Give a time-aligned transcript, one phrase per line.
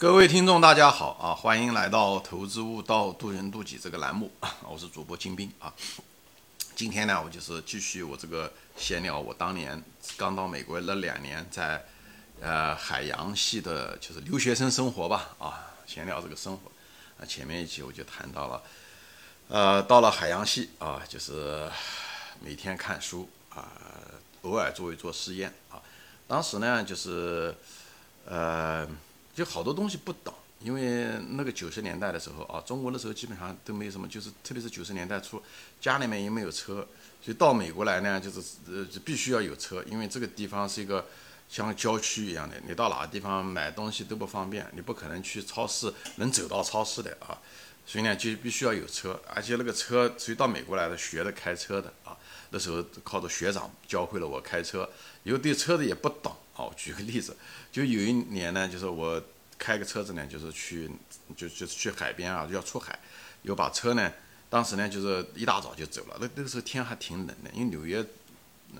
[0.00, 1.34] 各位听众，大家好啊！
[1.34, 4.32] 欢迎来到《投资悟道，渡人渡己》这个栏目，
[4.66, 5.70] 我是主播金兵啊。
[6.74, 9.84] 今天呢，我就是继续我这个闲聊，我当年
[10.16, 11.84] 刚到美国那两年，在
[12.40, 16.72] 呃海洋系的，就是留学生生活吧啊，闲聊这个生活。
[17.22, 18.62] 啊，前面一期我就谈到了，
[19.48, 21.70] 呃，到了海洋系啊，就是
[22.40, 23.70] 每天看书啊，
[24.40, 25.76] 偶尔做一做实验啊。
[26.26, 27.54] 当时呢，就是
[28.24, 28.88] 呃。
[29.34, 35.42] 就好多东西不懂，因为那个九十年代的时候啊，中国那时候基本上都没有什么，就是特别是九十年代初，
[35.80, 36.86] 家里面也没有车，
[37.22, 41.06] 所以到美国来呢，就是呃必须要有车，因为这个地方是一个
[41.48, 47.38] 像郊区一样的，你到哪个地方买东西都不方便，你不可能去超市能走到超市的啊，
[47.86, 52.16] 所以呢就必须要有车，而且那个车，所以到美国来的学的开车的啊，
[52.50, 54.88] 那时候靠着学长教会了我开车，
[55.22, 56.36] 以后对车子也不懂。
[56.60, 57.34] 好，举个例子，
[57.72, 59.22] 就有一年呢，就是我
[59.58, 60.90] 开个车子呢，就是去，
[61.34, 62.98] 就就是去海边啊，要出海，
[63.40, 64.12] 有把车呢，
[64.50, 68.04] 当时呢就是一大早就走了，那那个时候天还挺冷的，因为纽约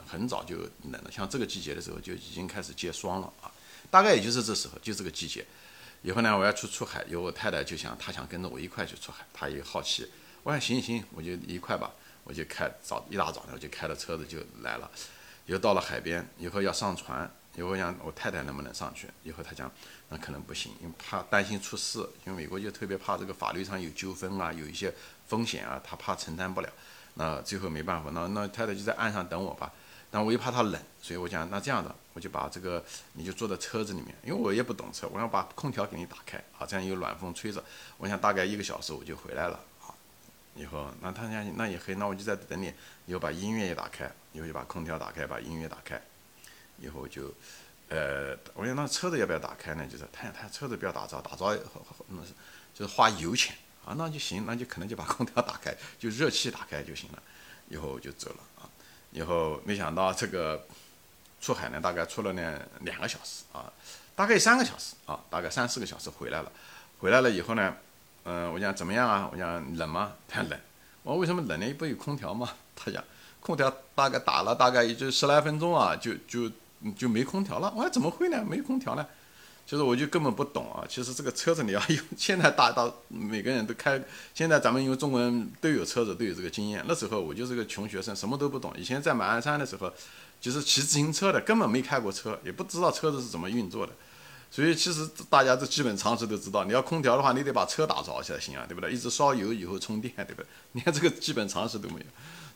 [0.07, 0.57] 很早就
[0.93, 3.51] 冷了，像这个季节的时候就已经开始结霜了啊，
[3.91, 5.47] 大概也就是这时候，就这个季节。
[6.03, 10.07] 以后呢，我要去出海，有我太太就想，她想跟着我一块去出海，她也好奇，
[10.43, 11.91] 我说行行，我就一块吧，
[12.25, 14.91] 我就开早一大早呢，我就开着车子就来了，
[15.47, 17.31] 又到了海边，以后要上船。
[17.57, 19.09] 以后想我太太能不能上去？
[19.25, 19.71] 以后他讲
[20.09, 24.95] 那可能不行，因为怕担心出事，因为美国就特别怕这个法律上有纠纷啊，有一些
[25.27, 26.69] 风险啊，他怕承担不了。
[27.15, 29.73] 那最后没办法，那那太太就在岸上等我吧。
[30.13, 37.63] 但我又怕他冷，所以我讲那这样的，我就把这个你就坐在车子里面，因为我也不懂车，我想把空调给你打开，好这样有暖风吹着。
[37.99, 39.61] 我想大概一个小时我就回来了。
[39.79, 39.95] 好，
[40.57, 42.73] 以后那他讲那也可以，那我就在等你。
[43.07, 46.01] 以后把音乐也打开，以后就把空调打开，把音乐打开。
[46.81, 47.33] 以后就，
[47.89, 49.87] 呃，我想那车子要不要打开呢？
[49.87, 51.59] 就是他他车子不要打着，打着
[52.09, 52.33] 那是
[52.73, 57.23] 就是花油钱啊，那就行，那就可能就把空调打开， 就热气打开就行了。
[57.69, 58.69] 以后就走了啊。
[59.11, 60.65] 以后没想到这个
[61.41, 63.71] 出海呢，大概出了呢两个小时啊，
[64.17, 66.51] 大概三个小时啊，大概三四个小时回来了。
[66.99, 67.77] 回来了以后呢，
[68.25, 69.29] 嗯，我讲怎么样啊？
[69.33, 70.13] 我讲冷吗？
[70.29, 70.59] 太冷。
[71.03, 71.75] 我为什么冷呢？
[71.75, 72.55] 不有空调吗？
[72.77, 73.03] 他讲
[73.41, 76.51] 空调大概打了大概也就十来分钟啊，就就。
[76.97, 78.45] 就没空调了，我说怎么会呢？
[78.49, 79.07] 没空调呢？
[79.67, 80.85] 就是我就根本不懂啊。
[80.89, 84.03] 其实这个车子你要用，现在大到每个人都开，
[84.35, 86.85] 现在咱们因为中国人都有车子，都有这个经验。
[86.89, 88.73] 那时候我就是个穷学生，什么都不懂。
[88.77, 89.93] 以前在马鞍山的时候，
[90.41, 93.93] 就是骑自行车的，根本没开过车，也不知道车子是怎么运作的。
[94.51, 98.91] 所以其实大家这基本常识都知道，你要空调的话，你得把车打着才行啊，对不对？
[98.91, 100.47] 一直烧油以后充电，对不对？
[100.73, 102.07] 你看这个基本常识都没有。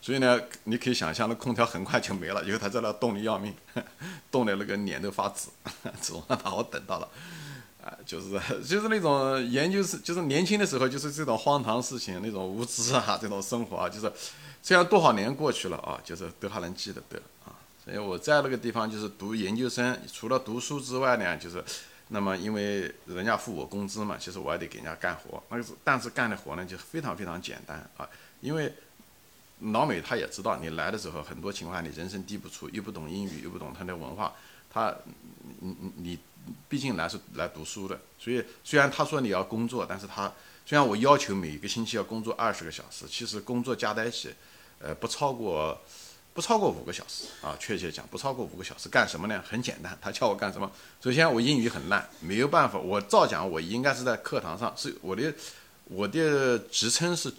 [0.05, 3.55] 所以呢，你可以想象，那空调很快就没了，因为他在那冻得要命，
[4.31, 5.49] 冻得那个脸都发紫，
[6.03, 7.09] 总把我等到了，
[7.83, 14.13] 啊，就是就是那种研究是，就是年轻的时候就是这种荒唐事情，那种无知啊，这种生活啊，就是
[14.61, 17.57] 虽然多少年过去了啊，就是都还能记得得啊。
[17.83, 21.65] 所以我在那个地方就是读研究生，除了读书之外呢，就是
[22.09, 28.07] 那么因为人家付我工资嘛，其实我还得给人家干活，那个是但是干的活呢就非常非常简单啊，
[28.43, 28.71] 因为。
[29.73, 34.35] 老美他也知道你来的时候，很多情况你人生地不熟，又不懂英语，又不懂他的文化，
[34.71, 34.95] 他，
[35.61, 36.19] 你你你，
[36.69, 40.31] 毕竟来是来读书的，所以虽然他说你要工作，但是他
[40.67, 44.35] 虽然我要求每个星期要工作二十个小时，其实工作加在一起，
[44.79, 45.81] 呃，不超过
[46.35, 49.43] 不超过五个小时啊，确切讲不超过五个小时，干什么呢？
[49.49, 50.71] 很简单，他叫我干什么？
[51.01, 55.33] 首先我英语很烂，没有办法，我照讲我应该是在课堂上，是我的
[55.85, 57.33] 我的职称是。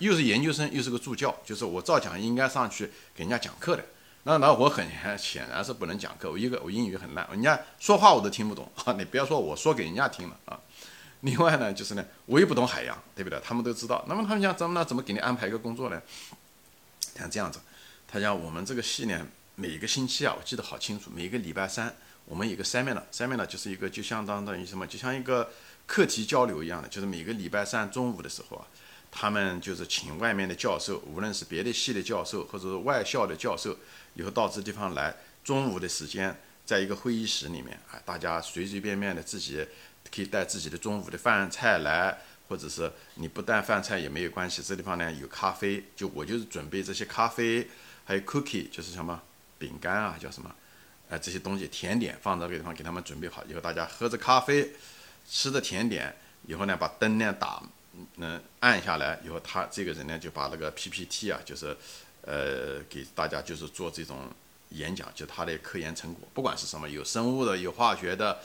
[0.00, 3.84] 又是研究生，又是个助教，就是我照讲应该上去给人家讲课的。
[4.24, 8.92] 那那我很显然是不能讲课，我一个我英语很烂，人家说话我都听不懂 啊！
[8.98, 10.60] 你不要说我说给人家听了啊。
[11.20, 13.40] 另外呢，就是呢，我也不懂海洋，对不对？
[13.42, 14.04] 他们都知道。
[14.08, 14.84] 那么他们讲怎么呢？
[14.84, 16.00] 怎么给你安排一个工作呢？
[17.16, 17.58] 像这样子，
[18.06, 21.94] 他讲我们这个系呢，每个星期啊，我记得好清楚，每个礼拜三
[22.26, 25.50] 我们一个 seminar，seminar 就是一个就相当于什么，就像一个
[25.86, 28.66] 课题交流一样的，就是每个礼拜三中午的时候啊。
[29.10, 33.76] 他们就是请外面的教授，无论是别的系的教授，或者是外校的教授，
[34.14, 36.34] 以后到这地方来，中午的时间，
[36.64, 39.66] 在一个会议室里面啊，大家随随便便的自己
[40.14, 42.18] 可以带自己的中午的饭菜来，
[42.48, 44.62] 或者是你不带饭菜也没有关系。
[44.62, 47.68] 这地方呢有咖啡，就我就是准备这些咖啡，
[48.04, 49.20] 还有 cookie，就是什么
[49.58, 50.54] 饼干啊，叫什么，
[51.08, 54.70] 呃这些东西甜点放到这个地方给他们准备好，以后大家喝着咖啡，
[55.28, 56.14] 吃着甜点，
[56.46, 57.60] 以后呢把灯呢打。
[58.16, 61.76] 能按下来以后，他这个人呢就把那个 PPT 啊，就是，
[62.22, 64.16] 呃，给大家就是做这种
[64.70, 68.38] 演讲，就他的科研成果，不管是什么，有生物的，有化学的，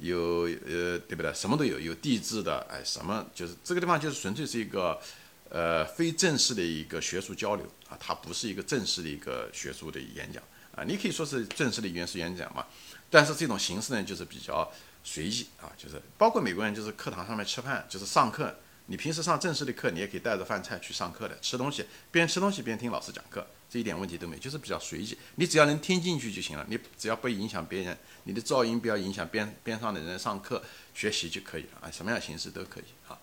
[0.00, 1.32] 有呃，对不对？
[1.32, 5.00] 什么都有，有地质的，哎，什么就是这个地方就是纯粹是一个
[5.48, 10.42] 呃非正式的一个学术交流啊，它不是一个正式的一个学术的演讲
[10.76, 10.84] 啊。
[10.84, 12.66] 你可以说是正式的原始演讲嘛，
[13.08, 14.70] 但是这种形式呢，就是比较
[15.02, 18.54] 随意啊，就是包括美国人就是课堂上面吃饭，就是上课。
[18.90, 25.16] 你平时上正式的课，你也可以带着饭菜去上课的，吃东西边吃东西边听老师讲课，这一点问题都没，就是比较随意。
[25.36, 30.60] 你只要能听进去就行了，你只要不影响别人，你的噪音不要影响边边上的人上课
[30.92, 33.16] 学习就可以了啊，什么样形式都可以啊。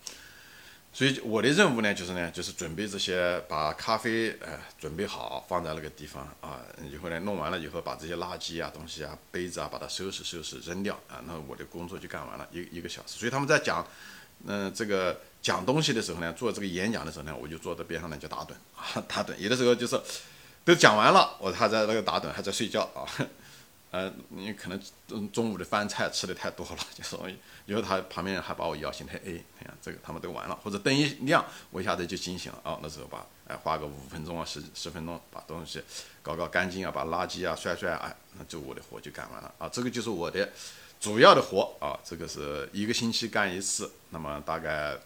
[0.94, 13.20] 所以我的任务呢，就是呢，就是准备这些，把咖啡呃准备好放在那个地方啊，以后呢弄完了以后，把这些垃圾啊东西啊杯子啊把它收拾收拾扔掉啊，那我的工作就干完了，一一个小时。
[13.20, 13.86] 所以他们在讲，
[14.46, 15.20] 嗯，这个。
[15.42, 19.36] 讲东西的时候呢，做这个演讲的时候呢，我就坐在边上呢就打盹啊， 打盹。
[19.38, 20.00] 有的时候就是
[20.66, 23.08] 都讲完了，我还在那个打盹，还在睡觉啊。
[23.90, 27.38] 呃，你可能中中午的饭菜吃的太多了，就所以
[27.68, 32.78] 以后他旁边还把我摇醒，他 哎，看这个他们都完了，或者灯一亮，我一下子就惊醒了啊。
[32.84, 35.82] 那时候把哎花个五分钟啊十十分钟把东西
[36.22, 39.70] 搞搞干净啊，把垃圾啊甩甩啊，那就我的活就干完了啊。
[39.70, 40.50] 这个就是我的
[41.00, 44.98] 主要的活啊，这个是一个星期干一次，那么大概。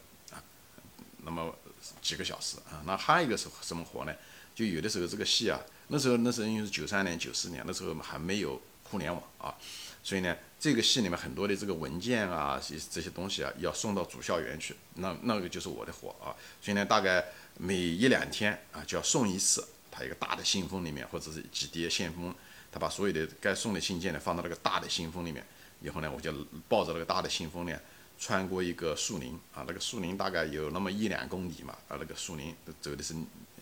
[1.24, 1.54] 那么
[2.02, 4.14] 几个小时啊，那还有一个是什么活呢？
[4.54, 9.56] 就有的时候这个戏啊，那时候那时候因为是九三年、九四年，那时候还没有互联网啊，
[10.04, 16.36] 所以呢，这个戏里面很多的这个文件啊，这这些东西啊，要送到主校园去，那那个就是我的活啊。
[16.62, 17.24] 所以呢，大概
[17.58, 22.36] 每一两天啊，就要送一次，他一个大的信封里面，或者是几叠信封，
[22.72, 25.46] 他把所有的该送的信件呢放到那个大的信封里面，
[25.82, 26.34] 以后呢，我就
[26.68, 27.80] 抱着那个大的信封呢。
[28.24, 33.16] 穿过一个树林啊，那个树林大概有那么一两公里嘛，啊，那个树林走的是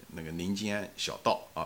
[0.09, 1.65] 那个林间小道啊，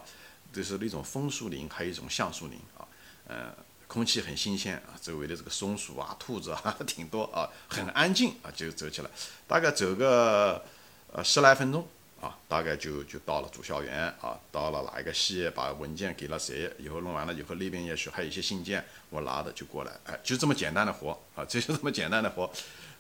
[0.54, 2.86] 就是那种枫树林，还有一种橡树林啊，
[3.28, 3.52] 呃，
[3.88, 9.10] 空气很新鲜啊，周围的这个松鼠啊、兔子啊 挺多啊，很安静啊，就走起来，
[9.48, 10.64] 大概走个
[11.12, 11.88] 呃十来分钟
[12.22, 22.48] 啊，大概就就到了主校园啊，到了哪一个系，把文件给了谁，以后弄完了以后，那边也许还有一些信件，我拿着就过来，哎，就这么简单的活啊， 就这么简单的活。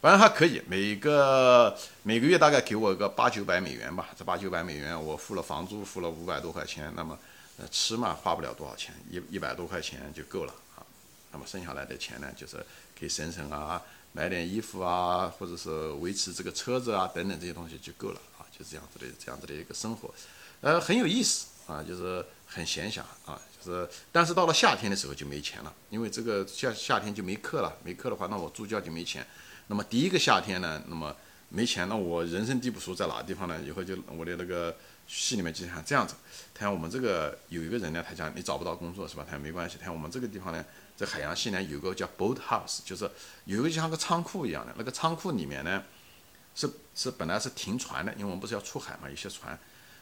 [0.03, 4.09] 反正还可以，每个每个月大概给我个八九百美元吧。
[4.17, 7.17] 这八九百美元，我付了房租，付了五百多块钱，那么
[7.57, 10.83] 呃吃嘛花不了多少钱，一一百多块钱就够了啊。
[11.31, 12.57] 那么剩下来的钱呢，就是
[12.99, 15.69] 可以省省啊，买点衣服啊，或者是
[16.01, 20.13] 维持这个车子啊等等这些东西就够了啊，就这样子的这样子的一个生活，
[20.59, 29.25] 呃很有意思啊，就是很闲暇啊，就是但是到了夏天的时候就没钱了，因为这个夏夏天就没课了，没课的话，那我助教就没钱。
[29.67, 31.15] 那么第一个夏天呢，那么
[31.49, 33.59] 没钱，那我人生地不熟，在哪个地方呢？
[33.61, 34.75] 以后就我的那个
[35.07, 36.15] 戏里面就像这样子。
[36.53, 39.23] 他讲我们这个有一个人呢，他讲你找不到工作是吧？
[39.25, 39.77] 他讲没关系。
[39.79, 40.65] 他讲我们这个地方呢，
[40.97, 43.09] 在海洋系呢有个叫 boat house，就是
[43.45, 44.73] 有一个就像个仓库一样的。
[44.77, 45.83] 那个仓库里面呢，
[46.55, 49.57] 是是本来是停船的，因为我们不是要出海嘛，有些船。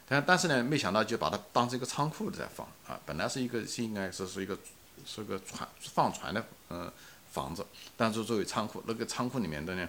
[0.07, 2.99] 但但是呢，没想到就把它当成一个仓库在放啊。
[3.05, 4.57] 本来是一个是应该是是一个
[5.05, 6.91] 是个船放船的，嗯。
[7.31, 9.87] 房子，但是作为仓库，那个仓库里面的呢，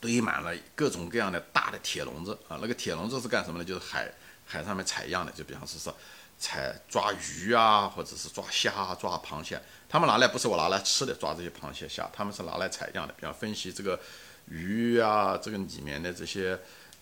[0.00, 2.58] 堆满了各种各样的大的铁笼子啊。
[2.62, 3.64] 那个铁笼子是干什么呢？
[3.64, 4.08] 就是海
[4.46, 5.98] 海上面采样的，就比方是说是
[6.38, 9.60] 采抓鱼啊，或者是抓虾、抓螃蟹。
[9.88, 13.98] 他们拿来不是我拿来吃的，抓这些螃蟹虾，他们是拿来采样的，比方分析这个
[14.48, 16.58] 鱼啊，这个里面的这些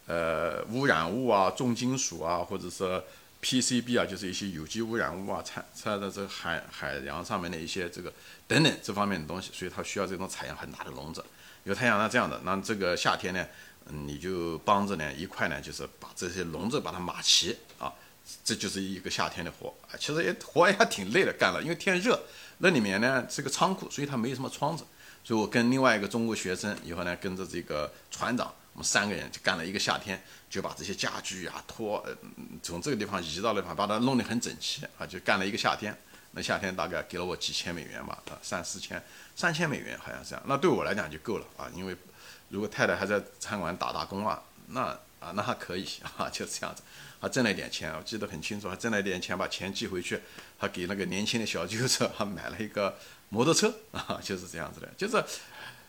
[0.06, 3.02] 呃污染物啊、重金属啊，或者是。
[3.40, 8.12] PCB 啊，就是一些有机污染物啊，产产的这个海海洋上面的一些这个
[8.46, 11.24] 等等这方面的东西，所以它需要这种采样很大的笼子。
[11.64, 13.46] 有太阳那这样的，那这个夏天呢，
[13.86, 17.92] 嗯，你就帮着呢一块呢，就是把这些笼子把它码齐啊，
[18.42, 19.94] 这就是一个夏天的活啊。
[19.98, 22.18] 其实也活也还挺累的，干了，因为天热，
[22.58, 24.84] 那里面呢是个仓库，所以它没有什么窗子，
[25.22, 28.52] 所以我跟另外一个中国学生以后呢，跟着这个船长。
[28.78, 32.00] 我们三个人就干了一个夏天，就把这些家具啊拖，
[32.62, 35.92] 从这个地方移到那方，把它弄得很整齐啊，就干了一个夏天。
[36.30, 39.02] 那夏天大概给了我几千美元吧，啊，三四千，
[39.34, 40.44] 三千美元好像是这样。
[40.46, 41.96] 那对我来讲就够了啊，因为
[42.50, 44.82] 如果太太还在餐馆打打工啊，那
[45.18, 45.84] 啊那还可以
[46.16, 46.80] 啊，就是这样子，
[47.18, 50.20] 还挣了一点钱，我记得很清楚，还挣了一点钱，把钱寄回去，
[50.56, 52.96] 还给那个年轻的小舅子还买了一个
[53.28, 55.20] 摩托车啊，就是这样子的，就是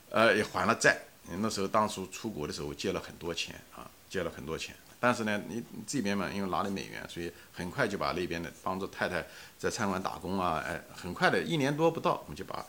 [0.10, 0.98] 呃也还了债。
[1.38, 4.76] 那时候当初出国的时候借了很多钱啊，借了很多钱。
[5.02, 9.26] 但是呢，你这边嘛，因为拿了美元，所以很快就把那边的帮助太太
[9.58, 12.66] 在餐馆打工啊，哎，很快的一年多不到，我们就把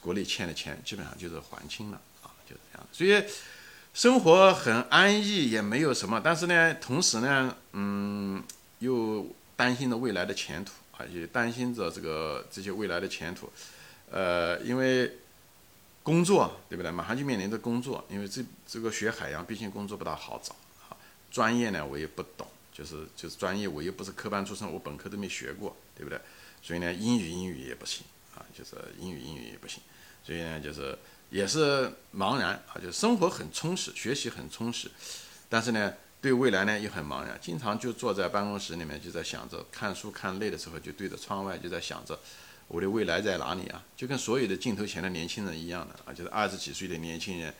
[0.00, 2.86] 国内欠的钱基本上就是还清了啊，就是这样。
[2.92, 3.24] 所以
[3.94, 6.20] 生活很安逸，也没有什么。
[6.22, 8.44] 但是呢，同时呢，嗯，
[8.80, 13.50] 又担心着未来的前途啊，也担心着这个这些未来的前途，
[14.10, 15.10] 呃，因为。
[16.02, 16.90] 工作，对不对？
[16.90, 20.54] 马上就面临着工作，因为这这个学海洋，毕竟工作不大好找
[20.88, 20.96] 啊。
[21.30, 26.20] 专业呢，我也不懂，就是就是专业，我又不是科班出身，我本科都没学过，对不对？
[26.60, 28.04] 所以呢，英语英语也不行
[28.34, 29.80] 啊，就是英语英语也不行。
[30.24, 30.98] 所以呢，就是
[31.30, 34.90] 也是茫然啊，就是生活很充实，学习很充实，
[35.48, 42.18] 但是呢，对未来呢又很茫然，经常就坐在办公室里面就在想着，看书看累的时候就对着窗外就在想着。
[42.72, 43.84] 我的未来在哪里啊？
[43.94, 47.52] 就跟所有的镜头前的年轻人一样的啊，就是二十几岁的年轻人。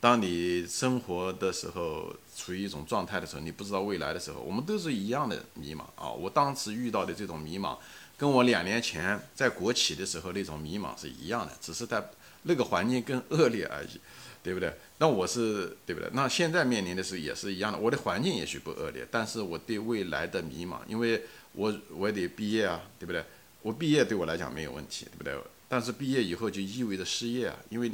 [0.00, 6.10] 当你生活的时候处于一种状态的时候，你不知道未来的时候，我们都是一样的迷茫啊。
[6.10, 7.78] 我当时遇到的这种迷茫，
[8.18, 12.04] 跟我两年前在国企的时候那种迷茫是一样的，只是在
[12.42, 14.00] 那个环境更恶劣而已，
[14.42, 14.74] 对不对？
[14.98, 16.10] 那我是对不对？
[16.12, 23.24] 那现在面临的是也是一样的，我的环境也许不恶劣，但是我对未来的迷茫，因为我我得毕业啊，对不对？
[23.66, 25.36] 我毕业对我来讲没有问题，对不对？
[25.68, 27.90] 但是毕业以后就意味着失业啊，因为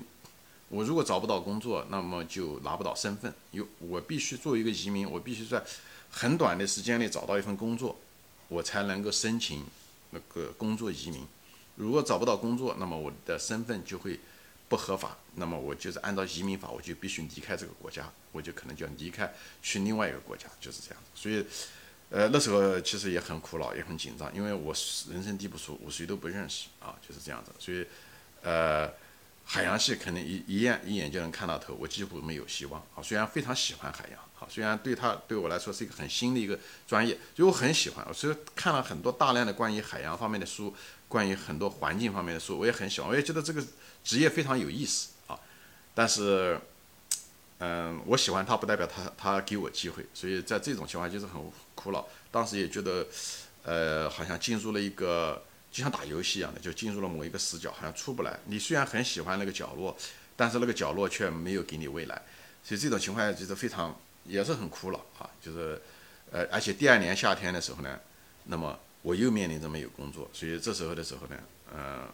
[0.68, 3.32] 我如果找不到工作，那么就拿不到身份。
[3.52, 5.64] 有我必须作为一个移民，我必须在
[6.10, 7.98] 很短的时间内找到一份工作，
[8.48, 9.64] 我才能够申请
[10.10, 11.26] 那个工作移民。
[11.76, 14.20] 如果找不到工作，那么我的身份就会
[14.68, 21.02] 不合法，那么我就是按照移民法，我就必须离开这个国家，我就可能就要离开去另外一个国家，就是这样。
[21.14, 21.42] 所以。
[22.14, 24.74] 呃，那时候其实也很苦恼，也很紧张，因为我
[25.10, 27.50] 人生地不熟，我谁都不认识啊，就是这样子。
[27.58, 27.86] 所以，
[28.42, 28.86] 呃，
[29.46, 33.00] 海洋系肯定一一眼一眼就能看到头，我几乎没有希望啊。
[33.02, 38.06] 虽然非常喜欢海洋，啊，虽然对他对我来说是一个很新的一个专业，所以我很喜欢。
[38.12, 40.76] 所以看了很多大量的关于海洋方面的书，
[41.08, 43.64] 关于很多环境方面的书，我也很喜欢，我也觉得这个
[44.04, 45.40] 职业非常有意思啊。
[45.94, 46.60] 但是。
[47.64, 51.40] 嗯，我喜欢他不代表他他给我机会，所以在这种情况就是很
[51.76, 52.04] 苦恼。
[52.28, 53.06] 当时也觉得，
[53.62, 55.40] 呃，好像进入了一个
[55.70, 58.36] 就像打游戏一样的，就进入了某一个死角，好像出不来。
[58.46, 59.96] 你虽然很喜欢那个角落，
[60.34, 62.20] 但是那个角落却没有给你未来。
[62.64, 65.30] 所以这种情况就是非常也是很苦恼啊。
[65.40, 65.80] 就是
[66.32, 68.00] 呃，而且第二年夏天的时候呢，
[68.46, 71.36] 那么我又面临着没有工作，所以这时候的时候呢，
[71.72, 72.08] 呃，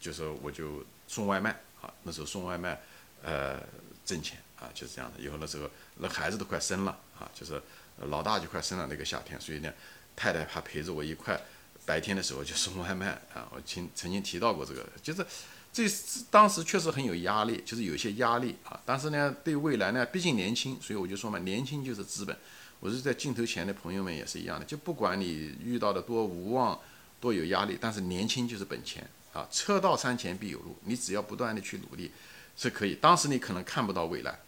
[0.00, 2.80] 就是我就送外卖啊，那时候送外卖，
[3.22, 3.62] 呃。
[4.10, 5.22] 挣钱啊，就是这样的。
[5.22, 7.62] 以后那时候，那孩子都快生了啊，就是
[8.08, 9.72] 老大就快生了那个夏天，所以呢，
[10.16, 11.40] 太太还陪着我一块，
[11.86, 13.46] 白天的时候就送外卖啊。
[13.54, 15.24] 我曾曾经提到过这个，就是
[15.72, 15.88] 这
[16.28, 18.80] 当时确实很有压力，就是有些压力啊。
[18.84, 22.36] 但是呢，对未来呢，毕竟年轻，所以我就说嘛，年轻就是资本。
[22.80, 26.80] 我是在镜头前的朋友们也是一样的，就不管你遇到的多无望、
[27.20, 29.46] 多有压力，但是年轻就是本钱啊。
[29.52, 32.10] 车到山前必有路，你只要不断的去努力。
[32.56, 34.38] 是可以，当时你可能看不到未来，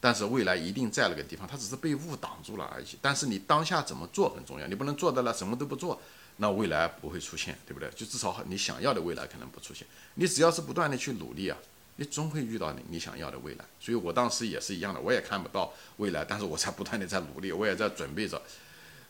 [0.00, 2.86] 但是未来一定在那个地方，它只是被雾挡住了而已。
[3.00, 6.00] 但是你当下怎么做很重要，你不能做到了什么都不做，
[6.38, 7.88] 那未来不会出现，对不对？
[7.90, 9.86] 就至少你想要的未来可能不出现。
[10.14, 11.56] 你只要是不断的去努力啊，
[11.96, 13.64] 你终会遇到你你想要的未来。
[13.78, 18.40] 所以我当时也是一样的，我也看不到未来，但是我在不断的在努力，我也在准备着，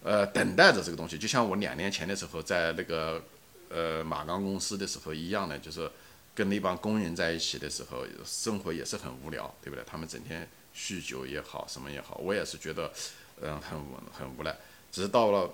[0.03, 1.17] 呃，等待着这个东西。
[1.17, 3.23] 就像我两年前的时候在那个
[3.69, 5.91] 呃马钢公司的时候一样的，就是。
[6.41, 9.85] 跟那帮工人在一起的时候，生活也是很无聊，对不对？
[9.87, 12.91] 他们整天酗酒也好，什么也好，我也是觉得，
[13.43, 13.79] 嗯，很
[14.11, 14.57] 很无奈。
[14.91, 15.51] 只是到了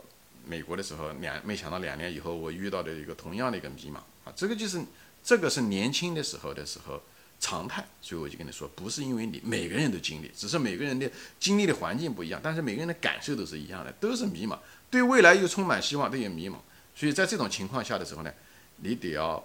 [0.47, 4.81] 美国的时候，两没想到两年以后，我遇到的一个同样的一个迷茫啊，这个就是
[5.25, 7.03] 这个是年轻的时候的时候
[7.41, 7.85] 常态。
[8.01, 14.57] 所以我就跟你说，不是因为你每个人都经历，只是每个人的经历的环境不一样，但是每个人的感受都是一样的，都是迷茫，
[14.89, 16.55] 对未来又充满希望，都有迷茫。
[16.95, 18.33] 所以在这种情况下的时候呢，
[18.77, 19.45] 你得要。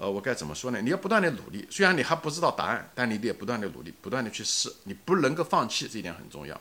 [0.00, 0.80] 呃，我该怎么说呢？
[0.80, 6.58] 你要不断的努力，虽然你还不知道答案，但你得不断的努力，不断的去试，你不能够放弃，这一点很重要。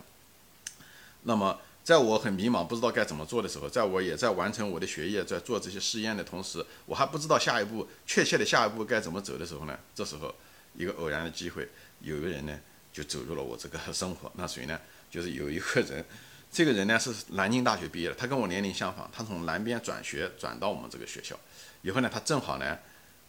[1.24, 9.79] 那么，在我很迷茫，不知道该怎么做的时候，在我也在完成我的学业，在做这些试验的同时，我还不知道下一步确切的下一步该怎么走的时候呢？
[9.96, 10.36] 这时候，
[10.75, 11.65] 一个偶然的机会，
[12.01, 12.60] 有一个人呢
[12.91, 14.29] 就走入了我这个生活。
[14.36, 14.77] 那谁呢？
[15.10, 16.03] 就是有一个人，
[16.51, 21.39] 这个人呢是南京大学毕业的，他跟我年龄相仿，他从南边转学转到我们这个学校，
[21.84, 22.77] 以后呢，他正好呢。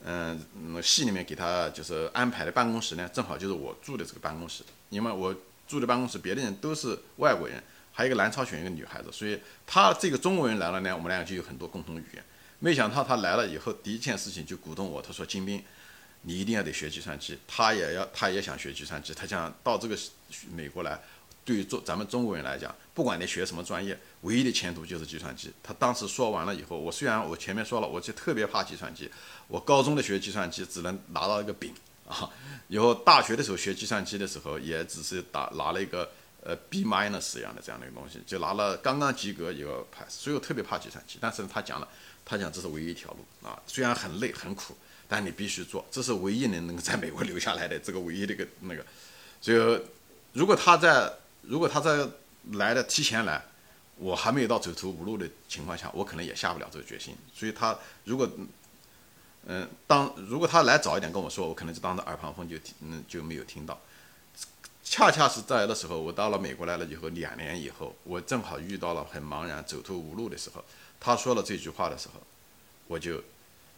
[0.04, 0.40] 嗯，
[0.72, 4.62] 那系里面给他就是安排的办公室呢，正好就是我住的这个办公室。
[4.88, 5.34] 因为我
[5.68, 12.24] 住的办公室，别的人都是外国人，还有一个南朝鲜一个女孩子，所以他这个中国人来了呢，我们两个就有很多共同语言。
[12.58, 15.62] 没想到他来了以后，第一件事情就鼓动我，他说：“金兵，
[16.22, 19.96] 你一定要得学计算机。”他也要，他也想学计算机，他想到这个
[20.54, 21.00] 美国来。
[21.42, 25.50] 对于中咱们中国人来讲，不管你学什么专业，唯一的前途就是计算机。
[25.62, 29.10] 他当时说完了以后，我虽然我前面说了，我就特别怕计算机。
[29.48, 31.72] 我高中的学计算机只能拿到一个丙
[32.06, 32.28] 啊，
[32.68, 36.10] 以后大学的时候学计算机的时候，也只是打拿了一个
[36.42, 40.10] 呃 B minus 一样的这样的一个东西，就拿了刚刚及格一个 pass。
[40.10, 41.16] 所以我特别怕计算机。
[41.22, 41.88] 但是他讲了，
[42.22, 44.76] 他讲这是唯一一条路啊，虽然很累很苦，
[45.08, 48.84] 但你必须做，这是唯一能能在美国留下来的这个唯一的一个那个。
[49.40, 49.80] 所以，
[50.34, 52.06] 如果他在如果他在
[52.52, 53.42] 来的提前来，
[53.96, 57.14] 我还没有到走投无路的情况下，我可能也下不了这个决心。
[57.34, 58.28] 所以他如果
[59.46, 63.80] 嗯当如果他来早一点跟我说，我可能就当着耳旁风就听嗯就没有听到。
[64.82, 70.64] 恰恰是在的时候，我到了美国来了以后，两年以后，我正好遇到了很茫然、走投无路的时候。
[70.98, 72.20] 他说了这句话的时候，
[72.88, 73.22] 我就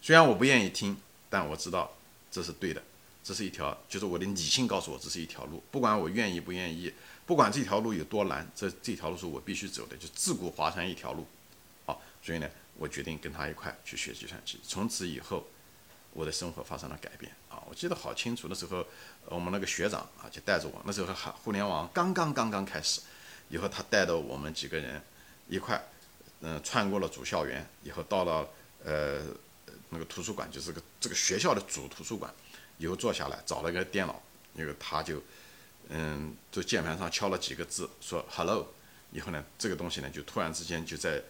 [0.01, 0.97] 虽然我不愿意听，
[1.29, 1.91] 但我知道
[2.31, 2.81] 这是对的，
[3.23, 6.91] 这是一条，就是我的理性告诉我这是一条路，不管我愿意不愿意，
[7.25, 11.25] 不管这条路有多难，这这条路是我必须走的，就自古华山一条路。
[11.85, 14.59] 啊，所以呢，我决定跟他一块去学计算机。
[14.63, 15.45] 从此以后，
[16.13, 17.31] 我的生活发生了改变。
[17.49, 18.85] 啊，我记得好清楚，那时候。
[19.27, 22.99] 我们那个学长啊，就带着我，那时候还互联网刚刚刚刚开始，
[23.47, 25.01] 以后他带着我们几个人
[25.47, 25.81] 一块，
[26.41, 28.45] 嗯，穿过了主校园，以后到了
[28.83, 29.21] 呃
[29.91, 32.33] 那个图书馆，就是个这个学校的主图书馆，
[32.77, 34.21] 以后坐下来找了个电脑，
[34.55, 35.23] 因为他就
[35.89, 38.67] 嗯，这键盘上敲了几个字，说 “hello”，
[39.11, 41.21] 以后呢，这个东西呢就突然之间就在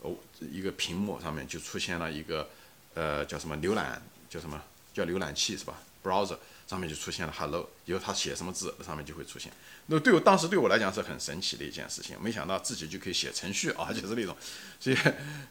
[0.00, 2.48] 哦一个屏幕上面就出现了一个
[2.94, 4.62] 呃叫什么浏览叫什么
[4.94, 6.38] 叫浏览器是吧？browser。
[6.66, 9.52] 上面就出现了 “hello”，以后他写什么字，上面就会出现。
[9.86, 14.36] 那对我当时对我来讲是很神奇的一件事情，没想到自己就可以写程序啊， 就是那种，
[14.80, 14.96] 所以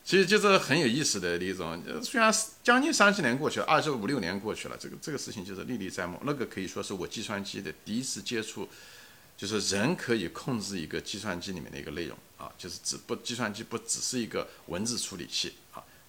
[0.04, 1.82] 其实就是很有意思的一种。
[2.04, 6.20] 虽然将近三十年过去了，二十五六年过去了，这个这个事情就是历历在目。
[6.24, 8.68] 那个可以说是我计算机的第一次接触，
[9.38, 15.54] 就是人可以控制一个计算机里面的一个内容啊，就是只不计算机不只是一个文字处理器。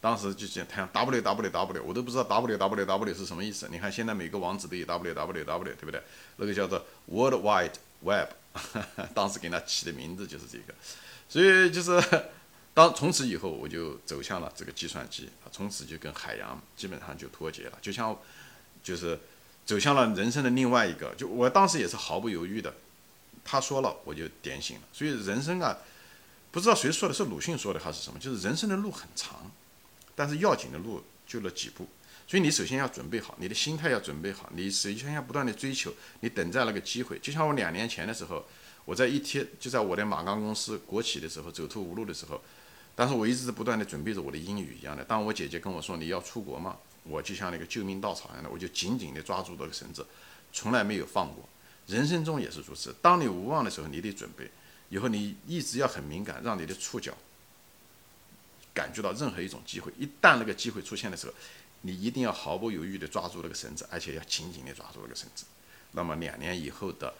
[0.07, 3.67] 当时就讲谈 w w w，我都不知道 w w w 是什么意思。
[3.73, 6.01] 你看现在每个网址都有 w w w，对不对？
[6.37, 7.73] 那个叫做 World Wide
[8.05, 8.29] Web，
[9.13, 10.73] 当时给他起的名字就是这个。
[11.29, 12.01] 所以就是
[12.73, 18.17] 当从此以后，我就走向了这个计算机啊，从此就跟海洋基本上就脱节了，就像
[18.85, 19.19] 就是
[19.65, 21.13] 走向了人生的另外一个。
[21.17, 22.73] 就我当时也是毫不犹豫的，
[23.45, 24.83] 他说了我就点醒了。
[24.93, 25.77] 所以人生啊，
[26.53, 29.51] 不知道谁说的是鲁迅说的还是什么，就是人生的路很长。
[30.17, 31.87] 但是要紧的路就那几步，
[32.27, 37.19] 所以你首先要准备好，你的心态要准备好，你首先要不断的追求，你等在那个机会。
[37.19, 38.45] 就像我两年前的时候，
[38.85, 42.41] 我在一天就在我的马钢公司国企的时候走投无路的时候，
[42.95, 45.05] 但是我一直不断的准备着我的英语一样的。
[45.05, 50.07] 当我姐姐跟我说你要出国嘛，我就像那个救命稻草一样的，我就紧紧的抓住这个绳子，
[50.53, 51.47] 从来没有放过。
[51.87, 54.51] 人生中也是如此，当你无望的时候，你得准备，
[54.89, 57.13] 以后你一直要很敏感，让你的触角。
[58.77, 61.33] 感觉到任何一种机会，一旦那个机会出现的时候，
[61.81, 65.47] 你一定要毫不犹豫地抓住那个绳子，而且要紧紧地抓住那个绳子。
[65.93, 67.15] 那么两年以后的，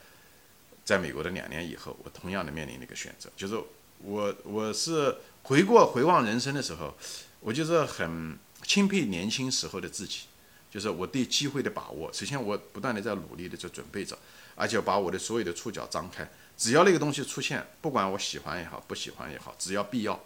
[0.85, 3.59] 在美国的两年以后，我同样的面临那个选择，就是
[4.03, 6.95] 我我是回过回望人生的时候，
[7.41, 10.25] 我就是很钦佩年轻时候的自己，
[10.71, 12.13] 就是我对机会的把握。
[12.13, 14.19] 首先，我不断地在努力地在准备着，
[14.55, 20.21] 而且把我的所有的触角张开，只要那个东西出现，不管我喜欢也好，不喜欢也好，只要必要。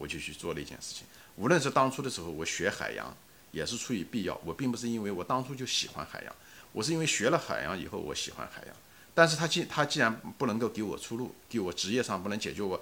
[0.00, 3.14] 我就去做了一件事情，无论是当初的时候我学海洋，
[3.52, 4.40] 也是出于必要。
[4.46, 6.34] 我并不是因为我当初就喜欢海洋，
[6.72, 8.74] 我是因为学了海洋以后我喜欢海洋。
[9.14, 12.80] 但是他既他既然不能够给我出路，给我职业上不能解决我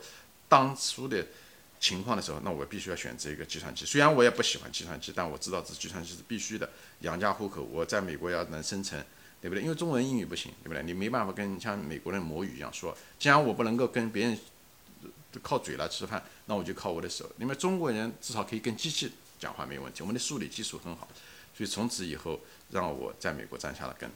[0.48, 1.26] 当初的
[1.80, 3.84] 情况的时候，那我必须要选择一个计算机。
[3.84, 7.64] 虽然我也不喜欢计算机，但我知道这计算机是必须的，养家糊口。
[7.64, 9.04] 我在美国要能生存，
[9.42, 9.64] 对不对？
[9.64, 10.84] 因为中文英语不行，对不对？
[10.84, 12.96] 你没办法跟像美国人母语一样说。
[13.18, 14.38] 既然我不能够跟别人。
[15.42, 17.30] 靠嘴来吃饭，那我就靠我的手。
[17.36, 21.06] 你们中国人至少可以跟机器讲话没问题，我们的数理基础很好，
[21.54, 24.10] 所以从此以后让我在美国站下了根。